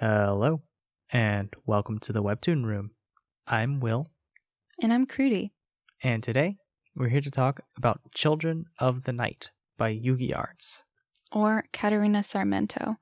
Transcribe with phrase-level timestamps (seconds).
[0.00, 0.62] Hello,
[1.12, 2.90] and welcome to the Webtoon Room.
[3.46, 4.06] I'm Will,
[4.82, 5.52] And I'm Crudy.
[6.02, 6.56] and today
[6.96, 10.82] we're here to talk about Children of the Night by Yuugiarts.
[11.32, 12.96] or Katerina Sarmento.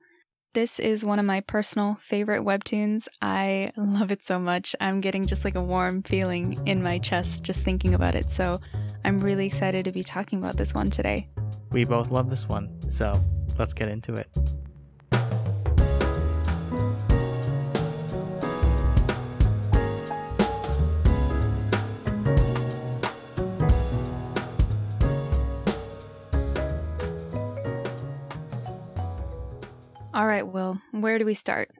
[0.53, 3.07] This is one of my personal favorite webtoons.
[3.21, 4.75] I love it so much.
[4.79, 8.29] I'm getting just like a warm feeling in my chest just thinking about it.
[8.29, 8.59] So
[9.03, 11.27] I'm really excited to be talking about this one today.
[11.71, 13.13] We both love this one, so
[13.57, 14.27] let's get into it.
[30.13, 31.71] All right, Will, where do we start?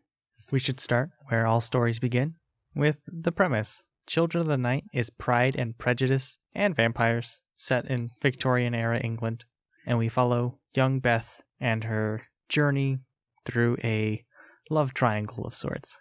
[0.49, 2.33] We should start where all stories begin
[2.75, 8.09] with the premise Children of the Night is Pride and Prejudice and Vampires set in
[8.23, 9.45] Victorian era England,
[9.85, 12.97] and we follow young Beth and her journey
[13.45, 14.23] through a
[14.69, 15.97] love triangle of sorts.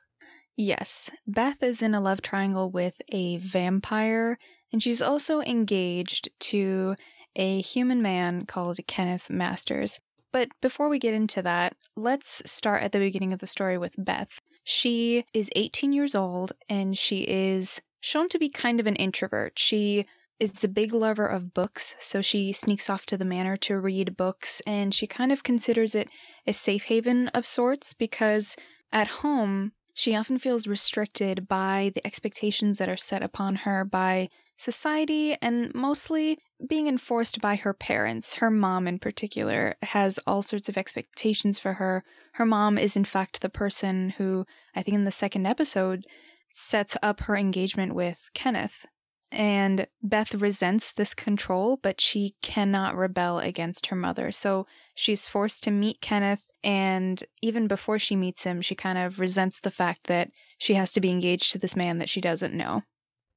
[0.57, 4.39] Yes, Beth is in a love triangle with a vampire,
[4.73, 6.97] and she's also engaged to
[7.37, 10.01] a human man called Kenneth Masters.
[10.33, 13.95] But before we get into that, let's start at the beginning of the story with
[13.99, 14.41] Beth.
[14.65, 19.59] She is 18 years old and she is shown to be kind of an introvert.
[19.59, 20.07] She
[20.41, 24.17] is a big lover of books, so she sneaks off to the manor to read
[24.17, 26.09] books and she kind of considers it
[26.47, 28.57] a safe haven of sorts because
[28.91, 34.29] at home she often feels restricted by the expectations that are set upon her by
[34.57, 38.35] society and mostly being enforced by her parents.
[38.35, 42.05] Her mom, in particular, has all sorts of expectations for her.
[42.35, 46.05] Her mom is, in fact, the person who, I think in the second episode,
[46.51, 48.87] sets up her engagement with Kenneth.
[49.31, 54.31] And Beth resents this control, but she cannot rebel against her mother.
[54.31, 56.43] So she's forced to meet Kenneth.
[56.63, 60.93] And even before she meets him, she kind of resents the fact that she has
[60.93, 62.83] to be engaged to this man that she doesn't know.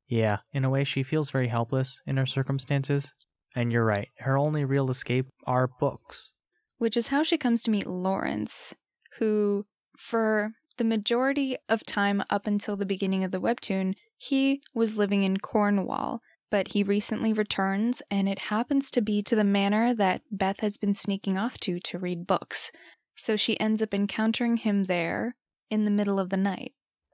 [0.08, 3.16] Yeah, in a way, she feels very helpless in her circumstances.
[3.55, 6.33] And you're right, her only real escape are books.
[6.77, 8.73] which is how she comes to meet Lawrence,
[9.17, 9.66] who,
[9.98, 15.23] for the majority of time up until the beginning of the webtoon, he was living
[15.23, 16.21] in Cornwall.
[16.52, 20.77] But he recently returns, and it happens to be to the manor that Beth has
[20.77, 22.72] been sneaking off to to read books.
[23.16, 25.36] So she ends up encountering him there
[25.72, 26.73] in the middle of the night.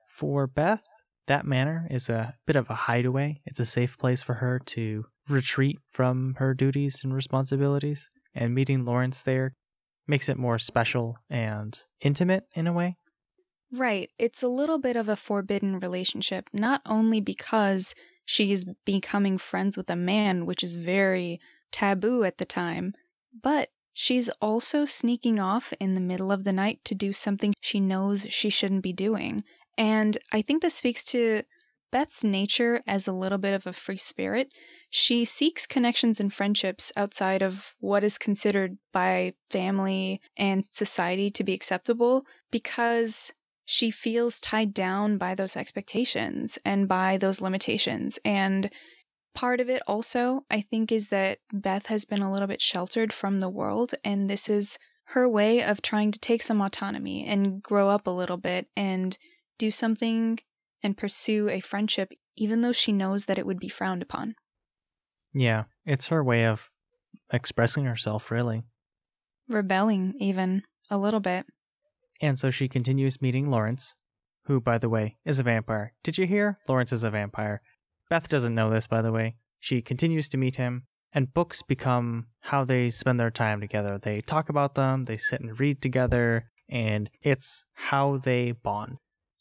[0.10, 0.82] For Beth,
[1.28, 3.42] that manor is a bit of a hideaway.
[3.46, 8.10] It's a safe place for her to retreat from her duties and responsibilities.
[8.34, 9.52] And meeting Lawrence there
[10.08, 12.96] makes it more special and intimate in a way.
[13.72, 14.10] Right.
[14.20, 17.96] It's a little bit of a forbidden relationship, not only because
[18.26, 21.40] she's becoming friends with a man, which is very
[21.72, 22.94] taboo at the time,
[23.42, 27.80] but she's also sneaking off in the middle of the night to do something she
[27.80, 29.42] knows she shouldn't be doing.
[29.78, 31.44] And I think this speaks to
[31.92, 34.54] Beth's nature as a little bit of a free spirit.
[34.94, 41.46] She seeks connections and friendships outside of what is considered by family and society to
[41.46, 43.32] be acceptable because
[43.64, 48.20] she feels tied down by those expectations and by those limitations.
[48.26, 48.70] And
[49.34, 53.14] part of it also, I think, is that Beth has been a little bit sheltered
[53.14, 57.64] from the world, and this is her way of trying to take some autonomy and
[57.64, 59.18] grow up a little bit and
[59.58, 60.40] do something
[60.84, 64.36] and pursue a friendship, even though she knows that it would be frowned upon.
[65.34, 66.72] Yeah, it's her way of
[67.32, 68.64] expressing herself, really.
[69.48, 71.46] Rebelling, even a little bit.
[72.22, 73.96] And so she continues meeting Lawrence,
[74.46, 75.94] who, by the way, is a vampire.
[76.04, 76.60] Did you hear?
[76.68, 77.62] Lawrence is a vampire.
[78.10, 79.36] Beth doesn't know this, by the way.
[79.60, 80.84] She continues to meet him,
[81.14, 83.98] and books become how they spend their time together.
[83.98, 88.98] They talk about them, they sit and read together, and it's how they bond.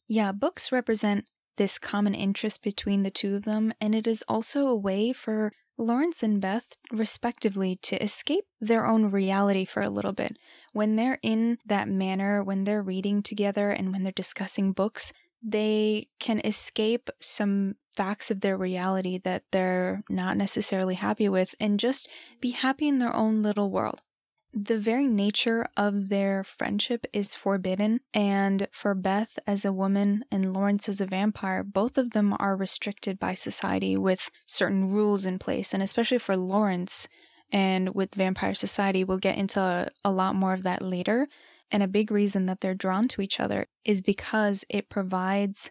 [0.07, 4.67] Yeah, books represent this common interest between the two of them, and it is also
[4.67, 10.13] a way for Lawrence and Beth, respectively, to escape their own reality for a little
[10.13, 10.39] bit.
[10.73, 15.13] When they're in that manor, when they're reading together, and when they're discussing books,
[15.43, 21.81] they can escape some facts of their reality that they're not necessarily happy with and
[21.81, 22.09] just
[22.41, 24.03] be happy in their own little world.
[24.53, 30.53] The very nature of their friendship is forbidden, and for Beth as a woman and
[30.53, 35.39] Lawrence as a vampire, both of them are restricted by society with certain rules in
[35.39, 35.73] place.
[35.73, 37.07] And especially for Lawrence
[37.53, 41.29] and with Vampire Society, we'll get into a, a lot more of that later.
[41.71, 45.71] And a big reason that they're drawn to each other is because it provides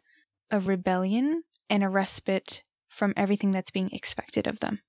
[0.50, 4.80] a rebellion and a respite from everything that's being expected of them.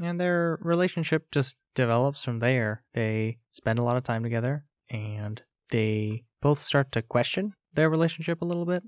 [0.00, 2.80] And their relationship just develops from there.
[2.94, 8.42] They spend a lot of time together and they both start to question their relationship
[8.42, 8.82] a little bit.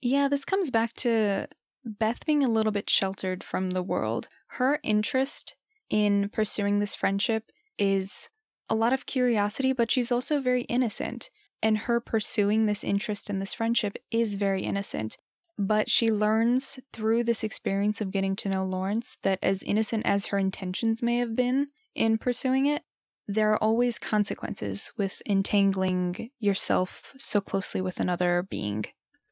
[0.00, 1.48] Yeah, this comes back to
[1.84, 4.28] Beth being a little bit sheltered from the world.
[4.52, 5.56] Her interest
[5.90, 8.28] in pursuing this friendship is
[8.68, 11.30] a lot of curiosity, but she's also very innocent.
[11.62, 15.16] And her pursuing this interest in this friendship is very innocent.
[15.58, 20.26] But she learns through this experience of getting to know Lawrence that, as innocent as
[20.26, 21.66] her intentions may have been
[21.96, 22.82] in pursuing it,
[23.26, 28.84] there are always consequences with entangling yourself so closely with another being.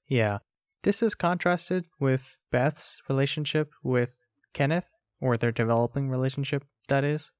[0.08, 0.38] Yeah.
[0.82, 4.20] This is contrasted with Beth's relationship with
[4.52, 4.88] Kenneth,
[5.20, 7.31] or their developing relationship, that is.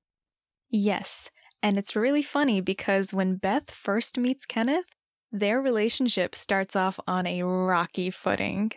[0.71, 1.31] Yes.
[1.63, 4.85] And it's really funny because when Beth first meets Kenneth,
[5.33, 8.73] their relationship starts off on a rocky footing.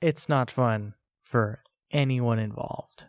[0.00, 3.04] It's not fun for anyone involved.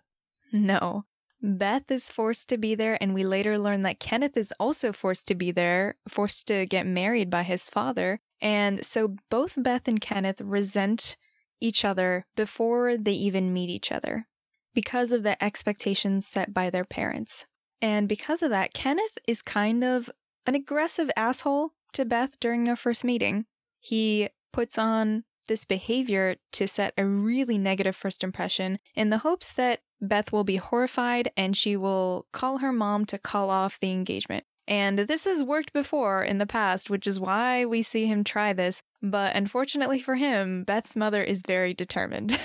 [0.52, 1.06] No.
[1.42, 5.28] Beth is forced to be there, and we later learn that Kenneth is also forced
[5.28, 8.20] to be there, forced to get married by his father.
[8.40, 11.18] And so both Beth and Kenneth resent
[11.60, 14.28] each other before they even meet each other
[14.74, 17.46] because of the expectations set by their parents.
[17.82, 20.10] And because of that, Kenneth is kind of
[20.46, 23.46] an aggressive asshole to Beth during their first meeting.
[23.80, 29.52] He puts on this behavior to set a really negative first impression in the hopes
[29.54, 33.92] that Beth will be horrified and she will call her mom to call off the
[33.92, 34.46] engagement.
[34.68, 38.54] And this has worked before in the past, which is why we see him try
[38.54, 38.82] this.
[39.02, 42.40] But unfortunately for him, Beth's mother is very determined.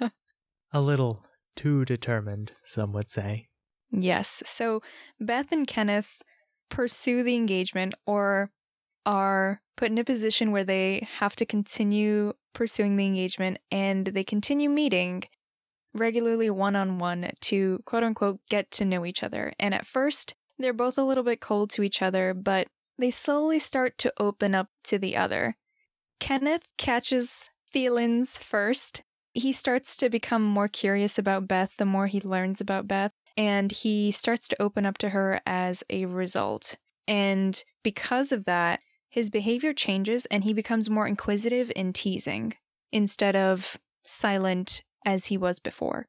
[0.72, 1.24] a little
[1.54, 3.48] too determined, some would say.
[3.90, 4.42] Yes.
[4.46, 4.82] So
[5.20, 6.22] Beth and Kenneth
[6.70, 8.50] pursue the engagement or
[9.04, 14.24] are put in a position where they have to continue pursuing the engagement and they
[14.24, 15.24] continue meeting
[15.94, 19.52] regularly one on one to quote unquote get to know each other.
[19.58, 22.68] And at first, they're both a little bit cold to each other, but
[22.98, 25.56] they slowly start to open up to the other.
[26.20, 29.02] Kenneth catches feelings first.
[29.34, 33.72] He starts to become more curious about Beth the more he learns about Beth, and
[33.72, 36.76] he starts to open up to her as a result.
[37.08, 38.80] And because of that,
[39.12, 42.54] his behavior changes and he becomes more inquisitive and teasing
[42.90, 46.06] instead of silent as he was before.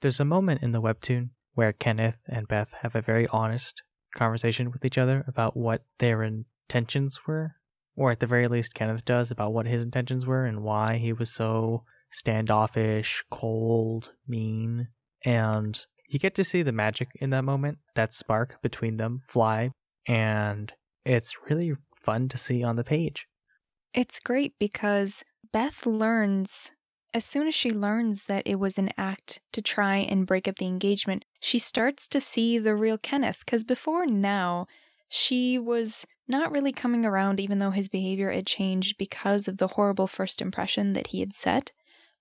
[0.00, 3.80] There's a moment in the webtoon where Kenneth and Beth have a very honest
[4.16, 7.54] conversation with each other about what their intentions were,
[7.94, 11.12] or at the very least, Kenneth does about what his intentions were and why he
[11.12, 14.88] was so standoffish, cold, mean.
[15.24, 19.70] And you get to see the magic in that moment, that spark between them fly,
[20.08, 20.72] and
[21.06, 23.26] it's really fun to see on the page.
[23.94, 26.72] It's great because Beth learns,
[27.14, 30.56] as soon as she learns that it was an act to try and break up
[30.56, 33.42] the engagement, she starts to see the real Kenneth.
[33.44, 34.66] Because before now,
[35.08, 39.68] she was not really coming around, even though his behavior had changed because of the
[39.68, 41.72] horrible first impression that he had set.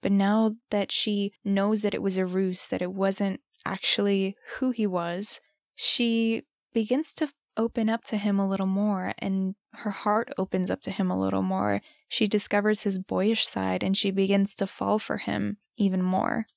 [0.02, 4.70] But now that she knows that it was a ruse, that it wasn't actually who
[4.70, 5.42] he was,
[5.76, 6.44] she
[6.74, 10.92] begins to open up to him a little more and her heart opens up to
[10.92, 11.82] him a little more.
[12.08, 16.48] She discovers his boyish side and she begins to fall for him even more.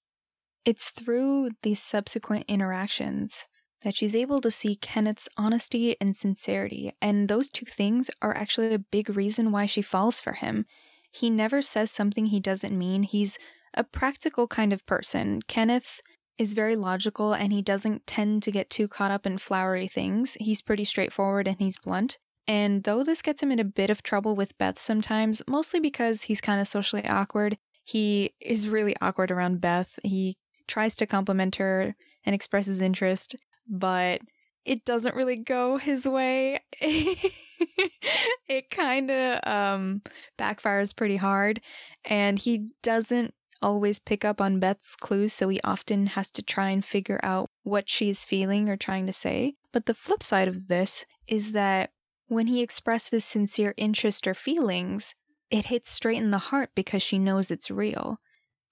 [0.65, 3.49] It's through these subsequent interactions
[3.83, 8.75] that she's able to see Kenneth's honesty and sincerity, and those two things are actually
[8.75, 10.67] a big reason why she falls for him.
[11.13, 13.05] He never says something he doesn't mean.
[13.05, 13.39] He's
[13.75, 15.41] a practical kind of person.
[15.47, 16.01] Kenneth
[16.39, 20.37] is very logical and he doesn't tend to get too caught up in flowery things.
[20.41, 22.19] He's pretty straightforward and he's blunt.
[22.47, 26.23] And though this gets him in a bit of trouble with Beth sometimes, mostly because
[26.23, 29.99] he's kind of socially awkward, he is really awkward around Beth.
[30.03, 33.37] He tries to compliment her and expresses interest,
[33.69, 34.21] but
[34.65, 36.61] it doesn't really go his way.
[36.81, 40.03] it kind of um,
[40.39, 41.61] backfires pretty hard,
[42.05, 46.71] and he doesn't always pick up on Beth's clues, so he often has to try
[46.71, 49.55] and figure out what she's feeling or trying to say.
[49.73, 51.91] But the flip side of this is that
[52.29, 55.15] when he expresses sincere interest or feelings,
[55.51, 58.21] it hits straight in the heart because she knows it's real.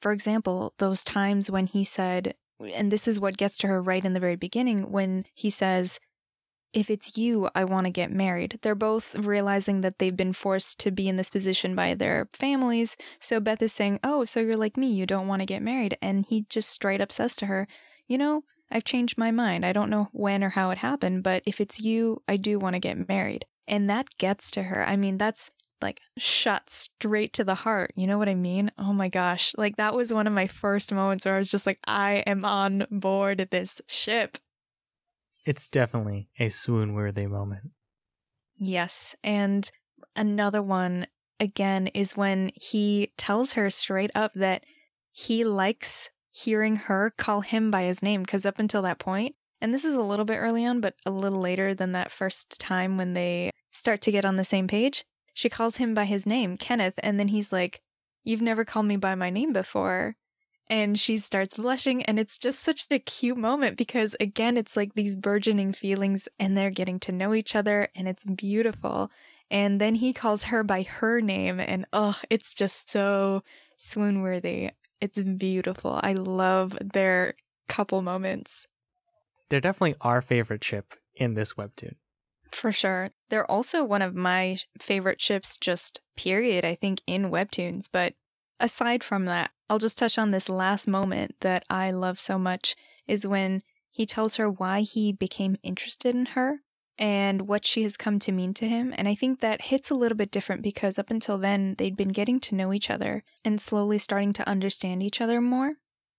[0.01, 4.05] For example, those times when he said, and this is what gets to her right
[4.05, 5.99] in the very beginning, when he says,
[6.77, 8.59] if it's you, I want to get married.
[8.61, 12.99] They're both realizing that they've been forced to be in this position by their families.
[13.19, 15.97] So Beth is saying, Oh, so you're like me, you don't want to get married.
[16.03, 17.67] And he just straight up says to her,
[18.07, 19.65] You know, I've changed my mind.
[19.65, 22.75] I don't know when or how it happened, but if it's you, I do want
[22.75, 23.47] to get married.
[23.67, 24.87] And that gets to her.
[24.87, 27.93] I mean, that's like shot straight to the heart.
[27.97, 28.71] You know what I mean?
[28.77, 29.55] Oh my gosh.
[29.57, 32.45] Like that was one of my first moments where I was just like, I am
[32.45, 34.37] on board this ship.
[35.47, 37.71] It's definitely a swoon worthy moment.
[38.57, 39.15] Yes.
[39.23, 39.71] And
[40.17, 41.07] another one
[41.39, 44.65] again is when he tells her straight up that
[45.13, 49.73] he likes hearing her call him by his name because up until that point, and
[49.73, 52.97] this is a little bit early on, but a little later than that first time
[52.97, 56.57] when they start to get on the same page, she calls him by his name,
[56.57, 57.81] Kenneth, and then he's like,
[58.25, 60.17] You've never called me by my name before.
[60.69, 64.95] And she starts blushing, and it's just such a cute moment because, again, it's like
[64.95, 69.11] these burgeoning feelings, and they're getting to know each other, and it's beautiful.
[69.49, 73.45] And then he calls her by her name, and oh, it's just so
[73.77, 74.71] swoon worthy.
[75.01, 76.01] It's beautiful.
[76.03, 77.35] I love their
[77.69, 78.67] couple moments.
[79.49, 81.95] They're definitely our favorite ship in this webtoon.
[82.51, 83.11] For sure.
[83.29, 87.89] They're also one of my favorite ships, just period, I think, in webtoons.
[87.91, 88.15] But
[88.61, 92.77] aside from that, I'll just touch on this last moment that I love so much
[93.07, 96.61] is when he tells her why he became interested in her
[96.99, 98.95] and what she has come to mean to him.
[98.97, 102.09] And I think that hits a little bit different because up until then, they'd been
[102.09, 105.75] getting to know each other and slowly starting to understand each other more.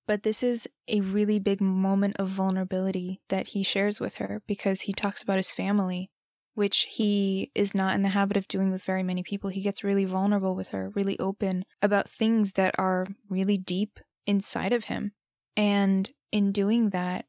[0.05, 4.81] But this is a really big moment of vulnerability that he shares with her because
[4.81, 6.09] he talks about his family,
[6.57, 9.51] which he is not in the habit of doing with very many people.
[9.51, 14.73] He gets really vulnerable with her, really open about things that are really deep inside
[14.73, 15.11] of him.
[15.55, 17.25] And in doing that,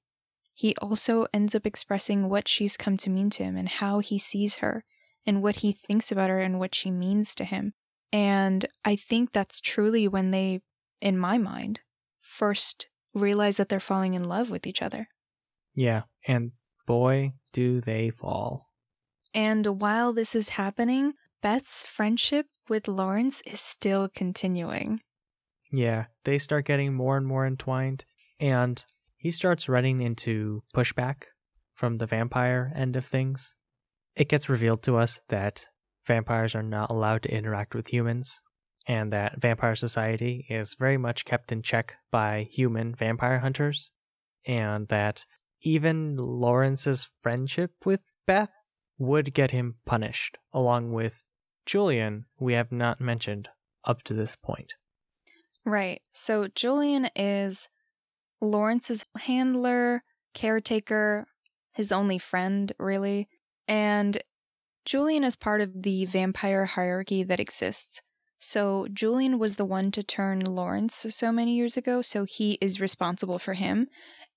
[0.54, 4.18] he also ends up expressing what she's come to mean to him and how he
[4.18, 4.82] sees her
[5.26, 7.75] and what he thinks about her and what she means to him.
[8.11, 10.62] And I think that's truly when they,
[11.02, 11.80] in my mind,
[12.23, 15.08] first realize that they're falling in love with each other.
[15.75, 16.52] Yeah, and
[16.87, 18.67] boy, do they fall.
[19.38, 24.99] And while this is happening, Beth's friendship with Lawrence is still continuing.
[25.71, 28.04] Yeah, they start getting more and more entwined.
[28.40, 28.85] And
[29.16, 31.26] he starts running into pushback
[31.73, 33.54] from the vampire end of things.
[34.16, 35.68] It gets revealed to us that
[36.04, 38.40] vampires are not allowed to interact with humans,
[38.88, 43.92] and that vampire society is very much kept in check by human vampire hunters,
[44.45, 45.25] and that
[45.62, 48.50] even Lawrence's friendship with Beth
[48.99, 51.25] would get him punished, along with
[51.64, 53.49] Julian, we have not mentioned
[53.85, 54.73] up to this point.
[55.64, 56.02] Right.
[56.12, 57.69] So Julian is
[58.40, 60.02] Lawrence's handler,
[60.35, 61.26] caretaker,
[61.73, 63.28] his only friend, really.
[63.67, 64.23] And
[64.85, 68.00] Julian is part of the vampire hierarchy that exists.
[68.38, 72.81] So Julian was the one to turn Lawrence so many years ago, so he is
[72.81, 73.88] responsible for him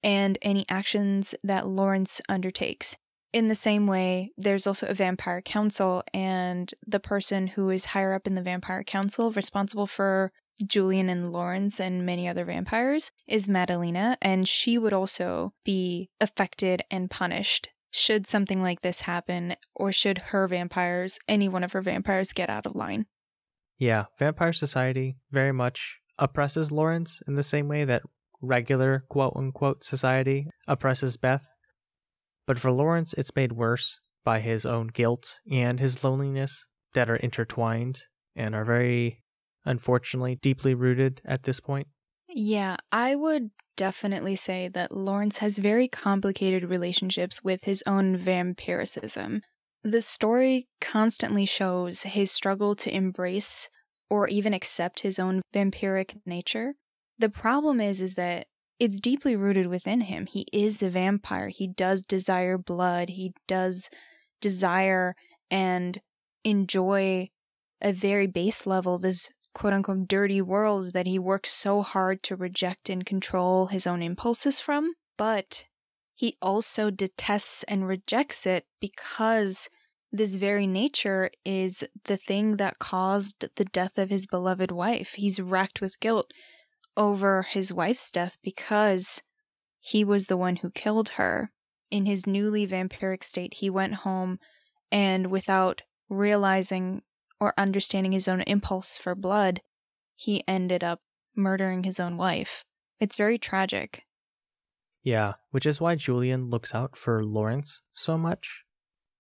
[0.04, 2.98] and any actions that Lawrence undertakes.
[3.34, 8.14] In the same way, there's also a vampire council, and the person who is higher
[8.14, 10.32] up in the vampire council, responsible for
[10.66, 16.84] Julian and Lawrence and many other vampires is Madalena, and she would also be affected
[16.92, 21.82] and punished should something like this happen, or should her vampires, any one of her
[21.82, 23.06] vampires, get out of line.
[23.78, 28.04] Yeah, Vampire Society very much oppresses Lawrence in the same way that
[28.42, 31.48] regular quote unquote society oppresses Beth.
[32.48, 37.16] But for Lawrence, it's made worse by his own guilt and his loneliness that are
[37.16, 38.02] intertwined
[38.36, 39.24] and are very
[39.66, 41.88] unfortunately deeply rooted at this point?
[42.28, 49.42] Yeah, I would definitely say that Lawrence has very complicated relationships with his own vampiricism.
[49.84, 53.70] The story constantly shows his struggle to embrace
[54.10, 56.74] or even accept his own vampiric nature.
[57.18, 58.48] The problem is is that
[58.82, 60.26] it's deeply rooted within him.
[60.26, 61.50] He is a vampire.
[61.50, 63.10] He does desire blood.
[63.10, 63.92] He does
[64.42, 65.16] desire
[65.52, 66.00] and
[66.44, 67.30] enjoy
[67.80, 72.36] a very base level this quote unquote dirty world that he works so hard to
[72.36, 75.66] reject and control his own impulses from, but
[76.16, 79.70] he also detests and rejects it because
[80.12, 85.14] this very nature is the thing that caused the death of his beloved wife.
[85.14, 86.32] He's racked with guilt
[86.98, 89.22] over his wife's death because
[89.80, 91.52] he was the one who killed her.
[91.90, 94.40] In his newly vampiric state, he went home
[94.92, 97.02] and without realizing
[97.40, 99.62] or understanding his own impulse for blood,
[100.16, 101.02] he ended up
[101.36, 102.64] murdering his own wife.
[103.00, 104.06] It's very tragic.
[105.02, 108.64] Yeah, which is why Julian looks out for Lawrence so much.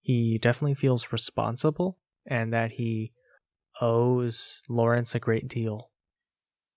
[0.01, 3.11] He definitely feels responsible and that he
[3.79, 5.90] owes Lawrence a great deal.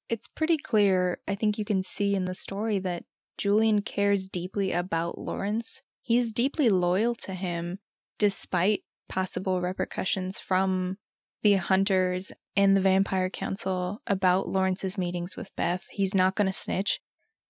[0.09, 3.05] It's pretty clear, I think you can see in the story, that
[3.39, 5.83] Julian cares deeply about Lawrence.
[6.03, 7.79] He's deeply loyal to him
[8.19, 10.99] despite possible repercussions from
[11.43, 15.87] the hunters and the vampire council about Lawrence's meetings with Beth.
[15.91, 17.01] He's not going to snitch.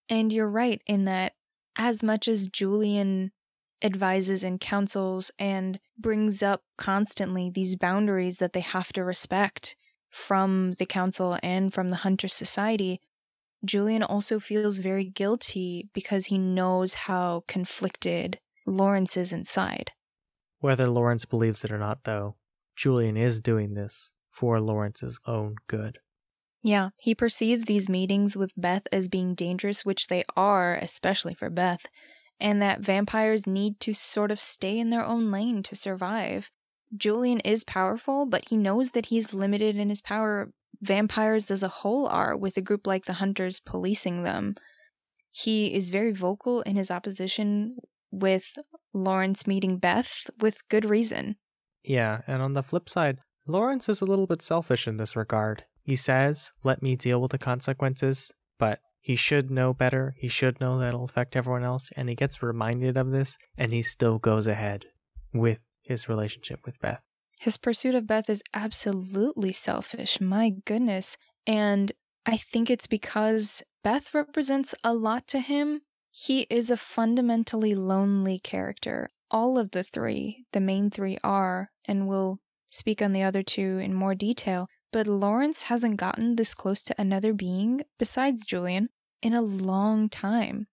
[0.09, 1.35] And you're right in that
[1.77, 3.33] as much as Julian
[3.83, 9.77] advises and counsels and brings up constantly these boundaries that they have to respect,
[10.15, 13.01] from the council and from the Hunter Society,
[13.65, 19.93] Julian also feels very guilty because he knows how conflicted Lawrence is inside.
[20.61, 22.37] Whether Lawrence believes it or not, though,
[22.77, 25.99] Julian is doing this for Lawrence's own good.
[26.63, 31.51] Yeah, he perceives these meetings with Beth as being dangerous, which they are, especially for
[31.51, 31.87] Beth,
[32.41, 36.51] and that vampires need to sort of stay in their own lane to survive.
[36.97, 40.53] Julian is powerful, but he knows that he's limited in his power.
[40.81, 44.55] Vampires as a whole are, with a group like the Hunters policing them.
[45.31, 47.79] He is very vocal in his opposition
[48.11, 48.57] with
[48.93, 51.37] Lawrence meeting Beth with good reason.
[51.83, 55.65] Yeah, and on the flip side, Lawrence is a little bit selfish in this regard.
[55.83, 60.15] He says, let me deal with the consequences, but he should know better.
[60.17, 61.91] He should know that it'll affect everyone else.
[61.97, 64.87] And he gets reminded of this, and he still goes ahead
[65.33, 67.05] with his relationship with Beth.
[67.39, 70.21] His pursuit of Beth is absolutely selfish.
[70.21, 71.17] My goodness.
[71.47, 71.93] And
[72.27, 75.83] I think it's because Beth represents a lot to him.
[76.11, 79.11] He is a fundamentally lonely character.
[79.31, 82.39] All of the three, the main three are, and we'll
[82.71, 86.95] speak on the other two in more detail, but Lawrence hasn't gotten this close to
[86.97, 88.89] another being, besides Julian,
[89.23, 90.67] in a long time.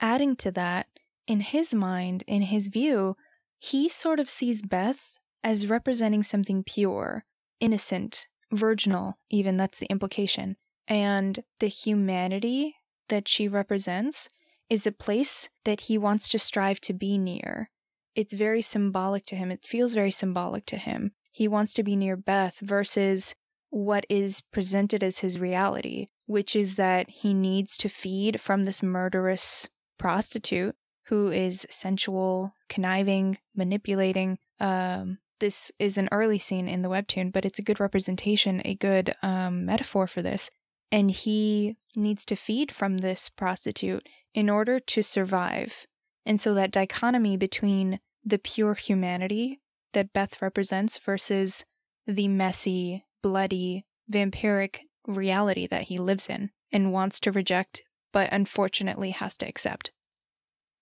[0.00, 0.86] Adding to that,
[1.26, 3.16] in his mind, in his view,
[3.60, 7.26] he sort of sees Beth as representing something pure,
[7.60, 10.56] innocent, virginal, even that's the implication.
[10.88, 12.76] And the humanity
[13.10, 14.30] that she represents
[14.70, 17.70] is a place that he wants to strive to be near.
[18.14, 19.50] It's very symbolic to him.
[19.50, 21.12] It feels very symbolic to him.
[21.30, 23.34] He wants to be near Beth versus
[23.68, 28.82] what is presented as his reality, which is that he needs to feed from this
[28.82, 30.74] murderous prostitute
[31.10, 34.38] who is sensual, conniving, manipulating.
[34.60, 38.76] Um, this is an early scene in the webtoon, but it's a good representation, a
[38.76, 40.50] good um, metaphor for this.
[40.92, 45.84] And he needs to feed from this prostitute in order to survive.
[46.24, 49.60] And so that dichotomy between the pure humanity
[49.94, 51.64] that Beth represents versus
[52.06, 59.10] the messy, bloody, vampiric reality that he lives in and wants to reject, but unfortunately
[59.10, 59.90] has to accept.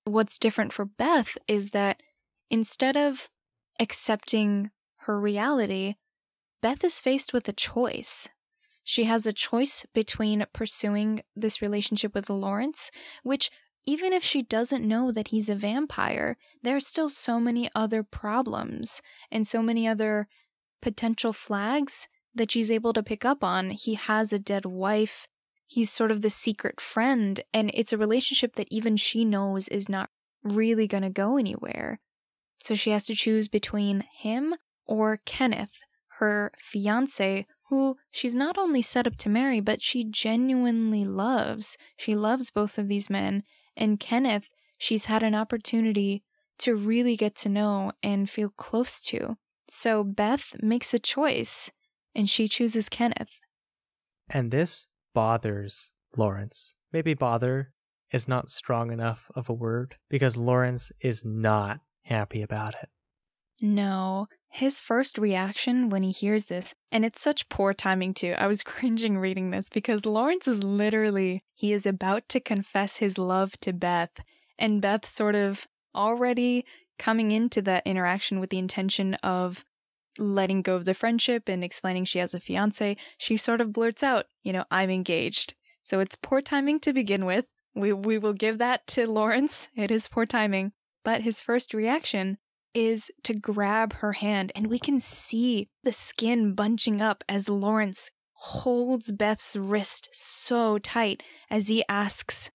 [0.09, 2.03] What's different for Beth is that
[2.49, 3.29] instead of
[3.79, 5.97] accepting her reality,
[6.63, 8.29] Beth is faced with a choice.
[8.83, 12.91] She has a choice between pursuing this relationship with Lawrence,
[13.23, 13.51] which,
[13.87, 18.03] even if she doesn't know that he's a vampire, there are still so many other
[18.03, 20.27] problems and so many other
[20.81, 23.71] potential flags that she's able to pick up on.
[23.71, 25.29] He has a dead wife.
[25.69, 29.89] He's sort of the secret friend, and it's a relationship that even she knows is
[29.89, 30.11] not
[30.43, 32.01] really going to go anywhere.
[32.61, 34.55] So she has to choose between him
[34.87, 35.77] or Kenneth,
[36.19, 41.77] her fiance, who she's not only set up to marry, but she genuinely loves.
[41.99, 43.43] She loves both of these men,
[43.77, 46.25] and Kenneth, she's had an opportunity
[46.61, 49.37] to really get to know and feel close to.
[49.69, 51.71] So Beth makes a choice
[52.15, 53.39] and she chooses Kenneth.
[54.31, 54.87] And this
[55.19, 56.77] bothers Lawrence.
[56.93, 57.73] Maybe bother
[58.13, 62.89] is not strong enough of a word because Lawrence is not happy about it.
[63.61, 68.37] No, his first reaction when he hears this, and it's such poor timing too.
[68.39, 73.19] I was cringing reading this because Lawrence is literally, he is about to confess his
[73.19, 74.21] love to Beth,
[74.57, 76.65] and Beth sort of already
[76.97, 79.65] coming into that interaction with the intention of
[80.19, 84.03] letting go of the friendship and explaining she has a fiance, she sort of blurts
[84.03, 85.55] out, you know, I'm engaged.
[85.83, 87.47] So it's poor timing to begin with.
[87.75, 89.69] We we will give that to Lawrence.
[89.77, 90.73] It is poor timing.
[91.05, 92.39] But his first reaction
[92.75, 98.11] is to grab her hand and we can see the skin bunching up as Lawrence
[98.33, 102.51] holds Beth's wrist so tight as he asks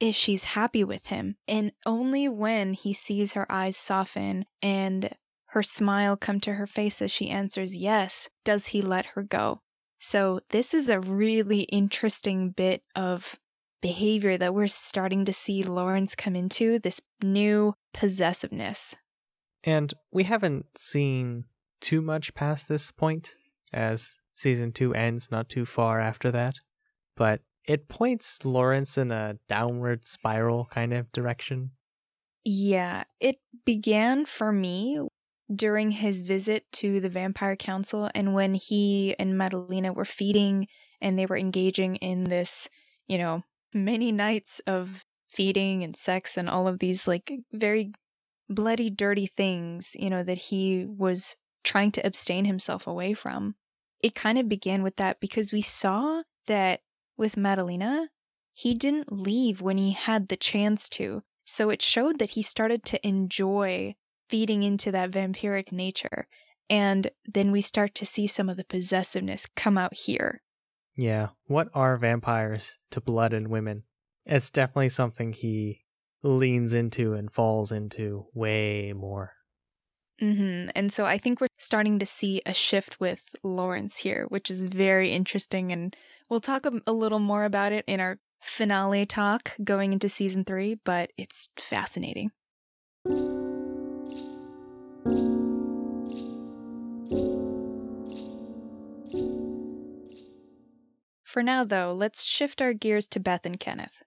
[0.00, 1.36] if she's happy with him.
[1.48, 5.10] And only when he sees her eyes soften and
[5.54, 9.60] her smile come to her face as she answers yes, does he let her go.
[10.00, 13.38] So, this is a really interesting bit of
[13.80, 18.96] behavior that we're starting to see Lawrence come into this new possessiveness.
[19.62, 21.44] And we haven't seen
[21.80, 23.34] too much past this point,
[23.72, 26.56] as season two ends not too far after that.
[27.16, 31.70] But it points Lawrence in a downward spiral kind of direction.
[32.44, 35.00] Yeah, it began for me
[35.54, 40.68] during his visit to the Vampire Council and when he and Madalena were feeding
[41.00, 42.70] and they were engaging in this,
[43.06, 47.92] you know, many nights of feeding and sex and all of these like very
[48.48, 53.54] bloody, dirty things, you know, that he was trying to abstain himself away from.
[54.02, 56.80] it kind of began with that because we saw that
[57.16, 58.08] with Madalena,
[58.52, 61.22] he didn't leave when he had the chance to.
[61.46, 63.94] So it showed that he started to enjoy
[64.34, 66.26] feeding into that vampiric nature.
[66.68, 70.42] And then we start to see some of the possessiveness come out here.
[70.96, 71.28] Yeah.
[71.46, 73.84] What are vampires to blood and women?
[74.26, 75.82] It's definitely something he
[76.24, 79.34] leans into and falls into way more.
[80.18, 84.50] hmm And so I think we're starting to see a shift with Lawrence here, which
[84.50, 85.70] is very interesting.
[85.70, 85.94] And
[86.28, 90.44] we'll talk a, a little more about it in our finale talk going into season
[90.44, 92.32] three, but it's fascinating.
[101.34, 104.04] For now, though, let's shift our gears to Beth and Kenneth.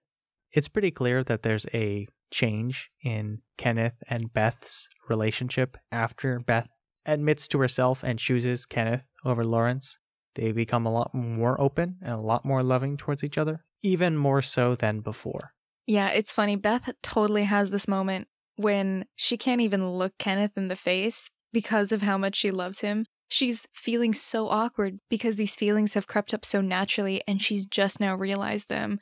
[0.50, 6.70] It's pretty clear that there's a change in Kenneth and Beth's relationship after Beth
[7.04, 9.98] admits to herself and chooses Kenneth over Lawrence.
[10.36, 14.16] They become a lot more open and a lot more loving towards each other, even
[14.16, 15.52] more so than before.
[15.86, 16.56] Yeah, it's funny.
[16.56, 21.92] Beth totally has this moment when she can't even look Kenneth in the face because
[21.92, 23.04] of how much she loves him.
[23.28, 28.00] She's feeling so awkward because these feelings have crept up so naturally and she's just
[28.00, 29.00] now realized them.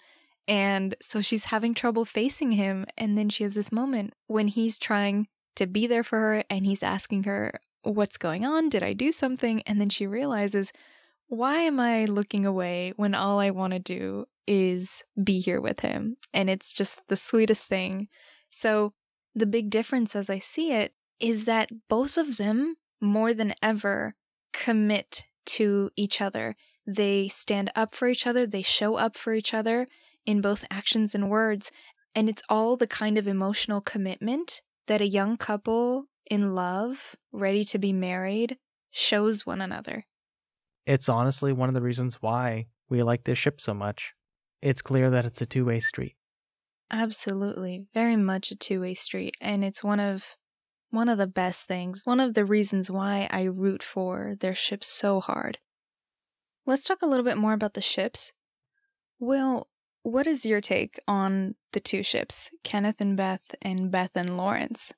[0.49, 2.87] And so she's having trouble facing him.
[2.97, 6.67] And then she has this moment when he's trying to be there for her and
[6.67, 8.69] he's asking her, What's going on?
[8.69, 9.63] Did I do something?
[9.63, 10.73] And then she realizes,
[11.29, 15.81] Why am I looking away when all I want to do is be here with
[15.81, 16.17] him?
[16.35, 18.09] And it's just the sweetest thing.
[18.51, 18.93] So
[19.37, 24.15] the big difference as I see it is that both of them, more than ever,
[24.53, 26.57] commit to each other.
[26.87, 29.89] They stand up for each other, they show up for each other
[30.25, 31.71] in both actions and words.
[32.15, 37.65] And it's all the kind of emotional commitment that a young couple in love, ready
[37.67, 38.57] to be married,
[38.91, 40.07] shows one another.
[40.87, 44.15] It's honestly one of the reasons why we like this ship so much.
[44.63, 46.17] It's clear that it's a two way street.
[46.91, 47.87] Absolutely.
[47.93, 50.37] Very much a two-way street and it's one of
[50.91, 54.87] one of the best things, one of the reasons why I root for their ships
[54.87, 55.59] so hard.
[56.65, 58.33] Let's talk a little bit more about the ships.
[59.19, 59.69] Will,
[60.03, 64.93] what is your take on the two ships, Kenneth and Beth and Beth and Lawrence?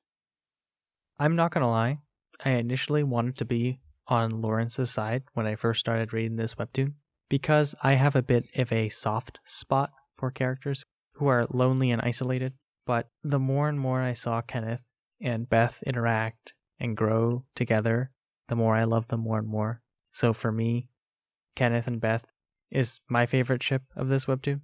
[1.19, 1.99] I'm not going to lie.
[2.45, 6.95] I initially wanted to be on Lawrence's side when I first started reading this webtoon
[7.29, 12.01] because I have a bit of a soft spot for characters who are lonely and
[12.01, 12.55] isolated.
[12.87, 14.85] But the more and more I saw Kenneth
[15.21, 18.11] and Beth interact and grow together,
[18.49, 19.83] the more I love them more and more.
[20.13, 20.89] So for me,
[21.55, 22.25] Kenneth and Beth
[22.71, 24.61] is my favorite ship of this webtoon.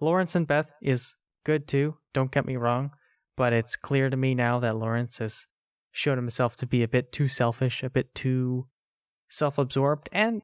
[0.00, 2.90] Lawrence and Beth is good too, don't get me wrong,
[3.36, 5.46] but it's clear to me now that Lawrence has
[5.92, 8.66] shown himself to be a bit too selfish, a bit too
[9.28, 10.42] self absorbed, and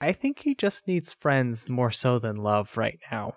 [0.00, 3.34] I think he just needs friends more so than love right now.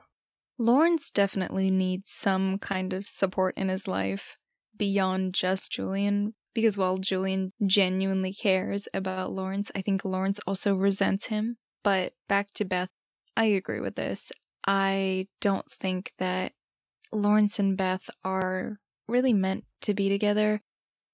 [0.58, 4.38] Lawrence definitely needs some kind of support in his life
[4.82, 6.34] beyond just Julian.
[6.56, 11.58] Because while Julian genuinely cares about Lawrence, I think Lawrence also resents him.
[11.84, 12.89] But back to Beth,
[13.38, 14.32] I agree with this.
[14.67, 16.54] I don't think that
[17.12, 20.62] Lawrence and Beth are really meant to be together,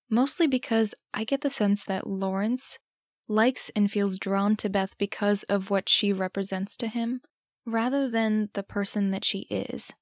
[0.10, 2.80] mostly because I get the sense that Lawrence
[3.28, 7.20] likes and feels drawn to Beth because of what she represents to him,
[7.66, 9.94] rather than the person that she is.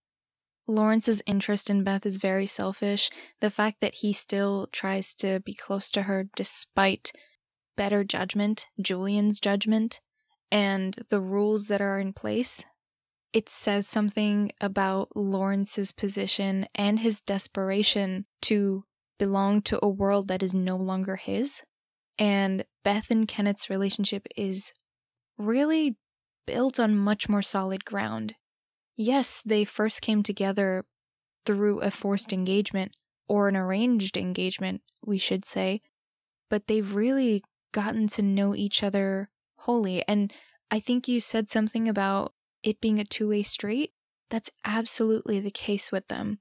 [0.67, 3.10] Lawrence's interest in Beth is very selfish.
[3.39, 7.12] The fact that he still tries to be close to her despite
[7.75, 10.01] better judgment, Julian's judgment,
[10.51, 12.65] and the rules that are in place,
[13.34, 18.86] it says something about Lawrence's position and his desperation to
[19.19, 21.63] belong to a world that is no longer his.
[22.17, 24.73] And Beth and Kenneth's relationship is
[25.38, 25.97] really
[26.45, 28.36] built on much more solid ground.
[28.95, 30.86] Yes, they first came together
[31.45, 32.95] through a forced engagement,
[33.27, 35.81] or an arranged engagement, we should say,
[36.49, 39.29] but they've really gotten to know each other
[39.60, 40.03] wholly.
[40.08, 40.31] And
[40.71, 43.91] I think you said something about it being a two way street.
[44.29, 46.39] That's absolutely the case with them.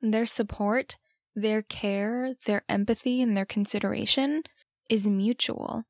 [0.00, 0.96] Their support,
[1.34, 4.42] their care, their empathy, and their consideration
[4.88, 5.84] is mutual.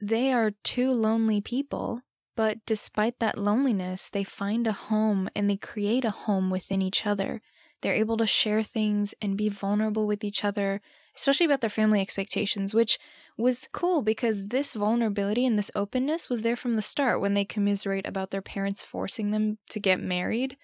[0.00, 2.02] They are two lonely people
[2.38, 7.04] but despite that loneliness, they find a home and they create a home within each
[7.04, 7.42] other.
[7.82, 10.80] They're able to share things and be vulnerable with each other,
[11.16, 12.96] especially about their family expectations, which
[13.36, 17.44] was cool because this vulnerability and this openness was there from the start when they
[17.44, 20.56] commiserate about their parents forcing them to get married.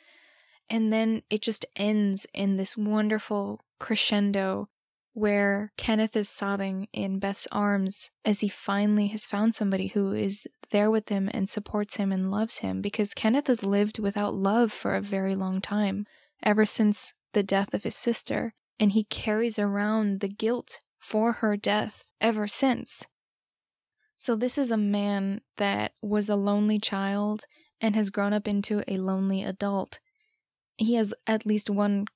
[0.71, 4.69] And then it just ends in this wonderful crescendo
[5.15, 10.47] where Kenneth is sobbing in Beth's arms as he finally has found somebody who is
[10.71, 14.73] there with him and supports him and loves him because Kenneth has lived without love
[14.73, 16.05] for a very long time,
[16.43, 21.57] ever since the death of his sister, and he carries around the guilt for her
[21.57, 23.07] death ever since.
[24.17, 27.45] So, this is a man that was a lonely child
[27.81, 30.01] and has grown up into a lonely adult.
[30.77, 32.07] He has at least one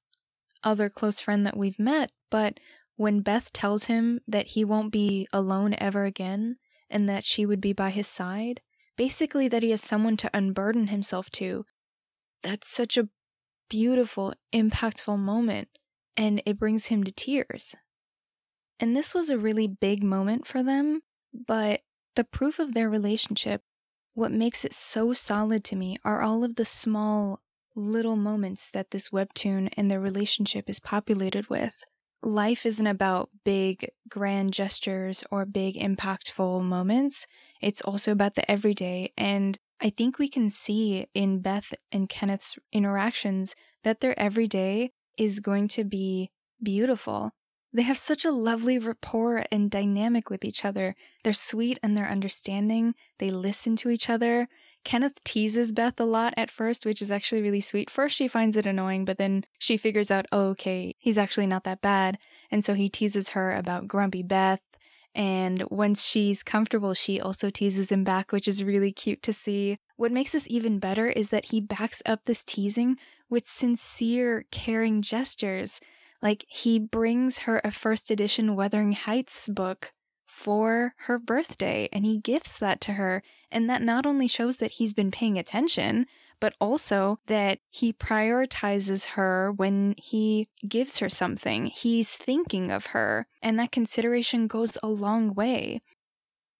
[0.65, 2.59] other close friend that we've met, but
[2.99, 6.57] when Beth tells him that he won't be alone ever again
[6.91, 8.61] and that she would be by his side,
[8.97, 11.65] basically that he has someone to unburden himself to,
[12.43, 13.09] that's such a
[13.71, 15.69] beautiful, impactful moment,
[16.17, 17.77] and it brings him to tears.
[18.81, 21.83] And this was a really big moment for them, but
[22.17, 23.63] the proof of their relationship,
[24.15, 27.43] what makes it so solid to me, are all of the small,
[27.77, 31.85] little moments that this webtoon and their relationship is populated with
[32.23, 37.27] life isn't about big, grand gestures or big, impactful moments.
[37.61, 39.13] It's also about the everyday.
[39.17, 43.55] And I think we can see in Beth and Kenneth's interactions
[43.85, 46.31] that their everyday is going to be
[46.63, 47.33] beautiful.
[47.73, 50.97] They have such a lovely rapport and dynamic with each other.
[51.23, 52.95] They're sweet and they're understanding.
[53.19, 54.49] They listen to each other.
[54.89, 57.91] Kenneth teases Beth a lot at first, which is actually really sweet.
[57.91, 61.65] First, she finds it annoying, but then she figures out, oh, okay, he's actually not
[61.65, 62.17] that bad.
[62.51, 64.63] And so he teases her about Grumpy Beth.
[65.15, 69.77] And once she's comfortable, she also teases him back, which is really cute to see.
[69.97, 72.97] What makes this even better is that he backs up this teasing
[73.29, 75.83] with sincere, caring gestures.
[76.23, 79.93] Like he brings her a first edition Wuthering Heights book
[80.29, 83.23] for her birthday and he gifts that to her.
[83.51, 86.07] And that not only shows that he's been paying attention,
[86.39, 91.67] but also that he prioritizes her when he gives her something.
[91.67, 95.81] He's thinking of her, and that consideration goes a long way.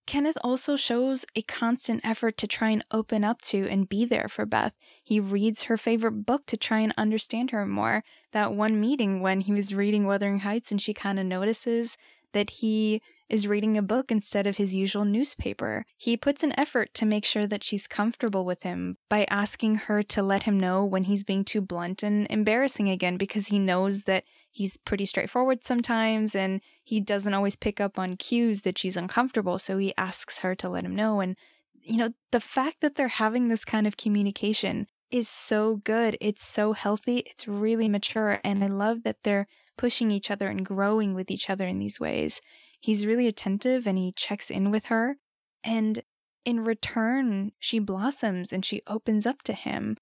[0.07, 4.27] Kenneth also shows a constant effort to try and open up to and be there
[4.27, 4.73] for Beth.
[5.05, 8.03] He reads her favorite book to try and understand her more.
[8.33, 11.99] That one meeting when he was reading Wuthering Heights and she kind of notices
[12.33, 15.85] that he is reading a book instead of his usual newspaper.
[15.97, 20.03] He puts an effort to make sure that she's comfortable with him by asking her
[20.05, 24.05] to let him know when he's being too blunt and embarrassing again because he knows
[24.05, 28.97] that he's pretty straightforward sometimes and he doesn't always pick up on cues that she's
[28.97, 29.59] uncomfortable.
[29.59, 31.21] So he asks her to let him know.
[31.21, 31.37] And,
[31.83, 36.17] you know, the fact that they're having this kind of communication is so good.
[36.21, 37.19] It's so healthy.
[37.19, 38.41] It's really mature.
[38.45, 42.01] And I love that they're pushing each other and growing with each other in these
[42.01, 42.41] ways.
[42.81, 45.17] He's really attentive and he checks in with her.
[45.65, 46.03] And
[46.45, 49.97] in return, she blossoms and she opens up to him.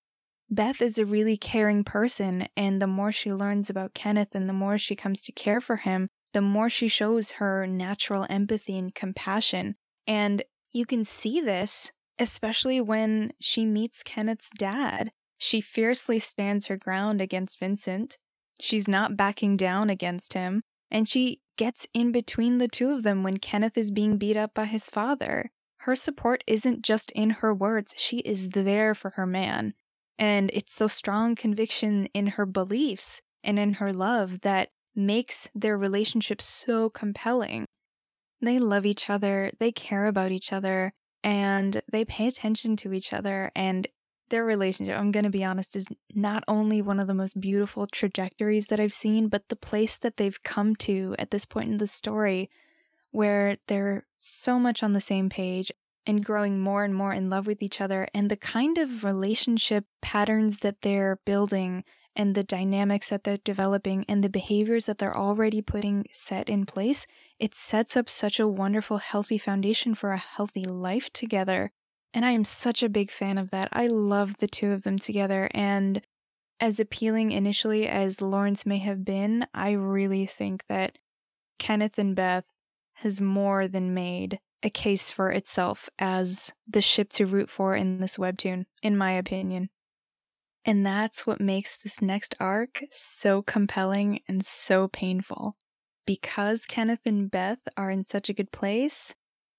[0.48, 4.52] Beth is a really caring person, and the more she learns about Kenneth and the
[4.52, 8.94] more she comes to care for him, the more she shows her natural empathy and
[8.94, 9.74] compassion.
[10.06, 15.10] And you can see this, especially when she meets Kenneth's dad.
[15.36, 18.16] She fiercely stands her ground against Vincent.
[18.60, 23.23] She's not backing down against him, and she gets in between the two of them
[23.23, 25.51] when Kenneth is being beat up by his father.
[25.79, 29.75] Her support isn't just in her words, she is there for her man.
[30.19, 35.77] And it's the strong conviction in her beliefs and in her love that makes their
[35.77, 37.66] relationship so compelling.
[38.40, 40.92] They love each other, they care about each other,
[41.23, 43.51] and they pay attention to each other.
[43.55, 43.87] And
[44.28, 47.86] their relationship, I'm going to be honest, is not only one of the most beautiful
[47.86, 51.78] trajectories that I've seen, but the place that they've come to at this point in
[51.78, 52.50] the story
[53.10, 55.72] where they're so much on the same page
[56.06, 59.84] and growing more and more in love with each other and the kind of relationship
[60.00, 61.82] patterns that they're building
[62.14, 66.64] and the dynamics that they're developing and the behaviors that they're already putting set in
[66.64, 67.06] place,
[67.38, 71.72] it sets up such a wonderful, healthy foundation for a healthy life together.
[72.16, 73.68] And I am such a big fan of that.
[73.72, 75.50] I love the two of them together.
[75.52, 76.00] And
[76.59, 80.96] as appealing initially as Lawrence may have been, I really think that
[81.59, 82.46] Kenneth and Beth
[82.94, 88.00] has more than made a case for itself as the ship to root for in
[88.00, 89.68] this webtoon, in my opinion.
[90.64, 95.59] And that's what makes this next arc so compelling and so painful.
[96.07, 99.14] Because Kenneth and Beth are in such a good place,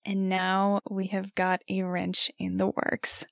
[0.08, 3.26] and now we have got a wrench in the works.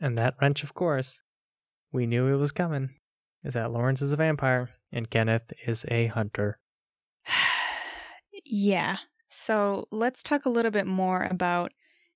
[0.00, 1.20] And that wrench, of course,
[1.92, 2.94] we knew it was coming,
[3.44, 6.58] is that Lawrence is a vampire and Kenneth is a hunter.
[8.46, 8.96] yeah.
[9.28, 11.72] So let's talk a little bit more about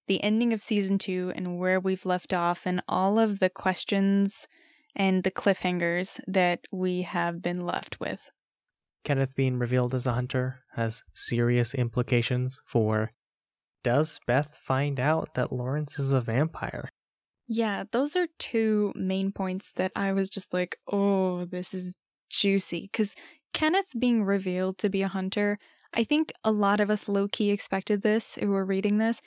[0.07, 4.47] the ending of season two and where we've left off, and all of the questions
[4.95, 8.31] and the cliffhangers that we have been left with.
[9.05, 13.13] Kenneth being revealed as a hunter has serious implications for
[13.85, 16.89] does Beth find out that Lawrence is a vampire?
[17.47, 21.95] Yeah, those are two main points that I was just like, oh, this is
[22.29, 22.89] juicy.
[22.91, 23.15] Because
[23.53, 25.61] Kenneth being revealed to be a hunter,
[25.95, 29.23] I think a lot of us low key expected this who were reading this,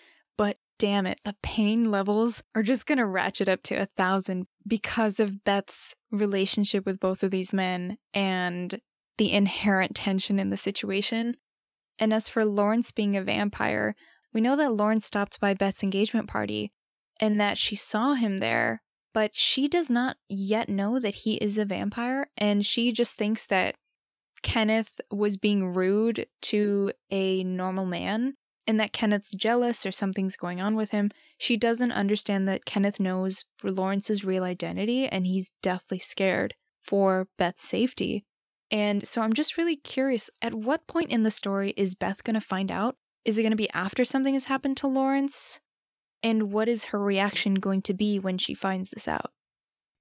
[0.80, 5.20] damn it, the pain levels are just going to ratchet up to a thousand because
[5.20, 8.80] of Beth's relationship with both of these men and
[9.18, 11.36] the inherent tension in the situation.
[12.00, 13.94] And as for Lawrence being a vampire,
[14.34, 16.72] we know that Lawrence stopped by Beth's engagement party
[17.20, 18.82] and that she saw him there,
[19.14, 23.46] but she does not yet know that he is a vampire, and she just thinks
[23.48, 23.76] that
[24.42, 28.36] Kenneth was being rude to a normal man
[28.70, 31.10] and that Kenneth's jealous or something's going on with him.
[31.40, 37.64] She doesn't understand that Kenneth knows Lawrence's real identity and he's deathly scared for Beth's
[37.64, 38.26] safety.
[38.70, 42.36] And so I'm just really curious at what point in the story is Beth going
[42.36, 42.96] to find out?
[43.26, 45.62] Is it going to be after something has happened to Lawrence?
[46.22, 49.32] And what is her reaction going to be when she finds this out?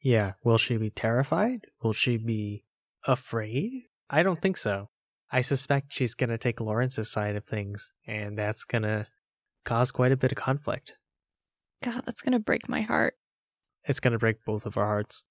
[0.02, 1.68] Yeah, will she be terrified?
[1.83, 2.64] Will she be
[3.07, 3.85] afraid?
[4.11, 4.90] I don't think so.
[5.30, 9.06] I suspect she's going to take Lawrence's side of things, and that's going to
[9.64, 10.94] cause quite a bit of conflict.
[11.82, 13.14] God, that's going to break my heart.
[13.84, 15.22] It's going to break both of our hearts.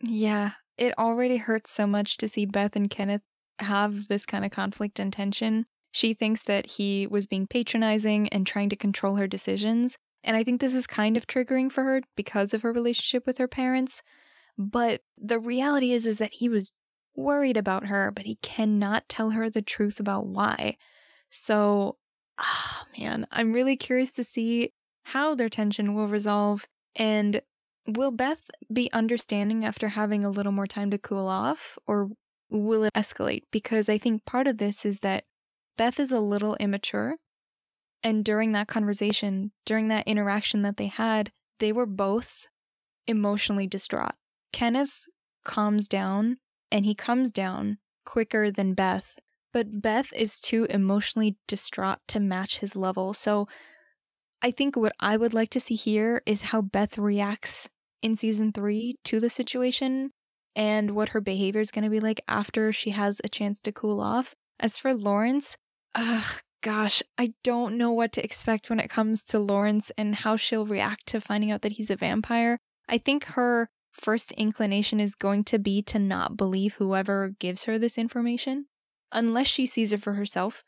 [0.00, 3.22] Yeah, it already hurts so much to see Beth and Kenneth
[3.60, 5.66] have this kind of conflict and tension.
[5.90, 9.96] She thinks that he was being patronizing and trying to control her decisions.
[10.22, 13.38] And I think this is kind of triggering for her because of her relationship with
[13.38, 14.02] her parents.
[14.56, 16.72] But the reality is is that he was
[17.18, 20.76] worried about her, but he cannot tell her the truth about why.
[21.30, 21.96] So,
[22.38, 27.40] ah, oh man, I'm really curious to see how their tension will resolve and
[27.86, 32.10] will Beth be understanding after having a little more time to cool off or
[32.50, 33.42] will it escalate?
[33.50, 35.24] Because I think part of this is that
[35.76, 37.16] Beth is a little immature.
[38.02, 42.46] And during that conversation, during that interaction that they had, they were both
[43.06, 44.14] emotionally distraught.
[44.52, 45.06] Kenneth
[45.44, 46.36] calms down
[46.70, 49.18] and he comes down quicker than Beth,
[49.52, 53.12] but Beth is too emotionally distraught to match his level.
[53.12, 53.48] So
[54.40, 57.68] I think what I would like to see here is how Beth reacts
[58.02, 60.12] in season three to the situation
[60.54, 63.72] and what her behavior is going to be like after she has a chance to
[63.72, 64.34] cool off.
[64.60, 65.56] As for Lawrence,
[65.94, 70.36] ugh, gosh, I don't know what to expect when it comes to Lawrence and how
[70.36, 72.58] she'll react to finding out that he's a vampire.
[72.88, 73.68] I think her
[73.98, 78.66] first inclination is going to be to not believe whoever gives her this information,
[79.12, 80.62] unless she sees it for herself.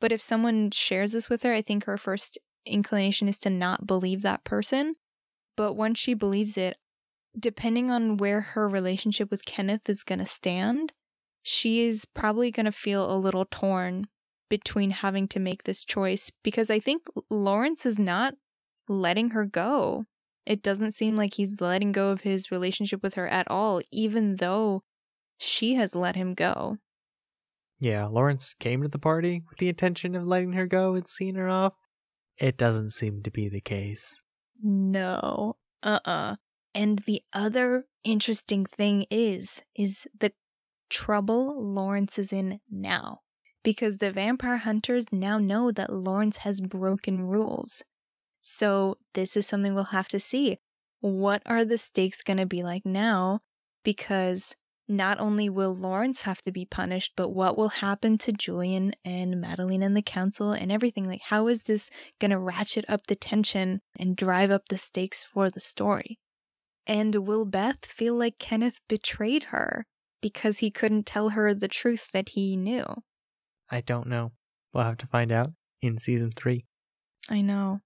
[0.00, 3.86] But if someone shares this with her, I think her first inclination is to not
[3.86, 4.96] believe that person.
[5.56, 6.76] But once she believes it,
[7.38, 10.92] depending on where her relationship with Kenneth is going to stand,
[11.42, 14.06] she is probably going to feel a little torn
[14.48, 18.34] between having to make this choice because I think Lawrence is not
[18.88, 20.04] letting her go.
[20.46, 24.36] It doesn't seem like he's letting go of his relationship with her at all, even
[24.36, 24.82] though
[25.38, 26.78] she has let him go.
[27.80, 31.34] Yeah, Lawrence came to the party with the intention of letting her go and seeing
[31.34, 31.74] her off.
[32.38, 34.18] It doesn't seem to be the case.
[34.62, 35.56] No.
[35.82, 36.36] Uh-uh.
[36.74, 40.32] And the other interesting thing is is the
[40.90, 43.20] trouble Lawrence is in now.
[43.62, 47.82] Because the vampire hunters now know that Lawrence has broken rules.
[48.46, 50.58] So, this is something we'll have to see.
[51.00, 53.40] What are the stakes going to be like now?
[53.82, 54.54] Because
[54.86, 59.40] not only will Lawrence have to be punished, but what will happen to Julian and
[59.40, 61.04] Madeline and the council and everything?
[61.04, 61.88] Like, how is this
[62.20, 66.18] going to ratchet up the tension and drive up the stakes for the story?
[66.86, 69.86] And will Beth feel like Kenneth betrayed her
[70.20, 72.84] because he couldn't tell her the truth that he knew?
[73.70, 74.32] I don't know.
[74.74, 76.66] We'll have to find out in season three.
[77.30, 77.80] I know.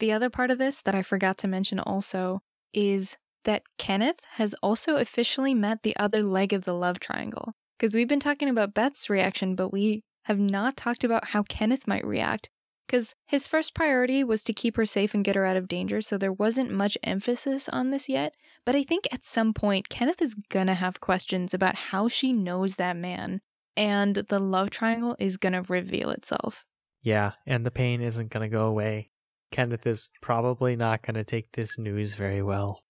[0.00, 2.42] The other part of this that I forgot to mention also
[2.72, 7.52] is that Kenneth has also officially met the other leg of the love triangle.
[7.78, 11.86] Because we've been talking about Beth's reaction, but we have not talked about how Kenneth
[11.86, 12.48] might react.
[12.86, 16.00] Because his first priority was to keep her safe and get her out of danger,
[16.00, 18.34] so there wasn't much emphasis on this yet.
[18.64, 22.76] But I think at some point, Kenneth is gonna have questions about how she knows
[22.76, 23.40] that man,
[23.76, 26.64] and the love triangle is gonna reveal itself.
[27.02, 29.10] Yeah, and the pain isn't gonna go away.
[29.54, 32.80] Kenneth is probably not gonna take this news very well.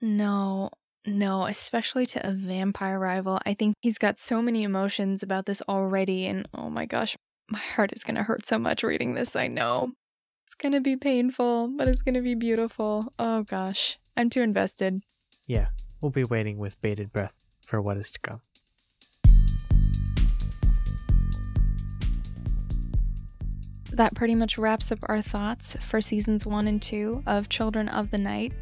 [0.00, 0.70] No,
[1.06, 3.38] no, especially to a vampire rival.
[3.46, 7.16] I think he's got so many emotions about this already, and oh my gosh,
[7.48, 9.92] my heart is gonna hurt so much reading this, I know.
[10.48, 13.12] It's going to be painful, but it's going to be beautiful.
[13.18, 15.02] Oh gosh, I'm too invested.
[15.46, 15.66] Yeah,
[16.00, 17.34] we'll be waiting with bated breath
[17.66, 18.40] for what is to come.
[23.98, 28.12] That pretty much wraps up our thoughts for seasons one and two of Children of
[28.12, 28.52] the Night.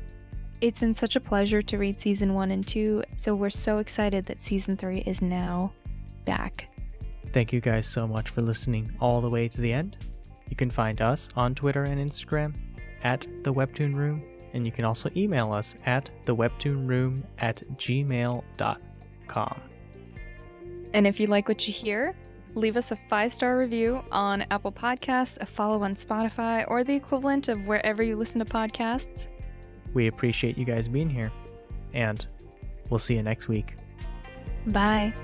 [0.63, 4.25] It's been such a pleasure to read season one and two, so we're so excited
[4.25, 5.75] that season three is now
[6.25, 6.71] back.
[7.35, 9.99] Thank you guys so much for listening all the way to the end.
[10.49, 12.57] You can find us on Twitter and Instagram
[13.05, 14.23] at the Webtoon Room,
[14.55, 19.61] and you can also email us at thewebtoonroom at gmail.com.
[20.95, 22.17] And if you like what you hear,
[22.57, 26.95] leave us a five star review on Apple Podcasts, a follow on Spotify, or the
[26.95, 29.29] equivalent of wherever you listen to podcasts.
[29.95, 31.31] We appreciate you guys being here,
[31.95, 32.27] and
[32.91, 33.77] we'll see you next week.
[34.67, 35.15] Bye.